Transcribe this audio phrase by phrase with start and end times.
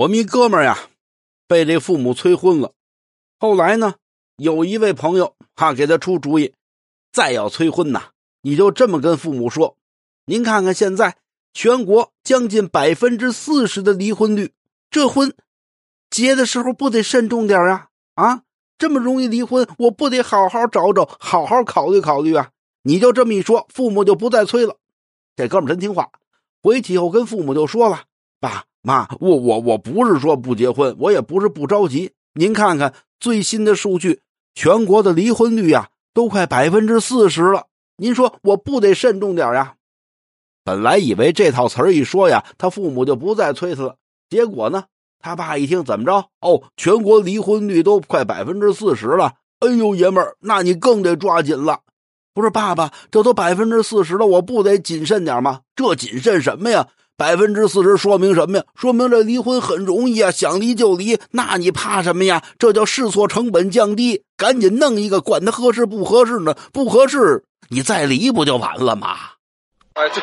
[0.00, 0.88] 我们一哥们儿呀，
[1.46, 2.72] 被这父母催婚了。
[3.38, 3.96] 后来呢，
[4.38, 6.54] 有一位朋友哈给他出主意，
[7.12, 8.04] 再要催婚呐，
[8.40, 9.76] 你就这么跟父母说：
[10.24, 11.18] 您看看现在
[11.52, 14.54] 全国将近百分之四十的离婚率，
[14.90, 15.34] 这婚
[16.08, 17.88] 结的时候不得慎重点啊？
[18.14, 18.42] 啊，
[18.78, 22.48] 这么容易离婚，我不得好好找找，好好考虑考虑啊！
[22.84, 24.76] 你就这么一说，父母就不再催了。
[25.36, 26.10] 这哥们真听话，
[26.62, 28.04] 回去以后跟父母就说了：
[28.40, 28.64] 爸。
[28.82, 32.12] 妈，我我我不是说不结婚，我也不是不着急。
[32.32, 34.22] 您看看最新的数据，
[34.54, 37.66] 全国的离婚率呀，都快百分之四十了。
[37.98, 39.74] 您说我不得慎重点呀？
[40.64, 43.96] 本来以为这套词儿一说呀，他父母就不再催他了。
[44.30, 44.84] 结果呢，
[45.18, 46.30] 他爸一听怎么着？
[46.40, 49.34] 哦，全国离婚率都快百分之四十了。
[49.58, 51.80] 哎呦，爷们儿，那你更得抓紧了。
[52.32, 55.60] 不是爸爸，这都百分之四十了，我不得谨慎点吗？
[55.76, 56.88] 这谨慎什么呀？
[57.20, 58.64] 百分之四十说明什么呀？
[58.74, 61.18] 说明这离婚很容易啊，想离就离。
[61.32, 62.42] 那你怕什么呀？
[62.58, 66.54] 这叫试错成本降低，赶紧弄一个，管他合适不合适呢？
[66.72, 69.18] 不合适，你再离不就完了吗？
[69.92, 70.22] 哎，对。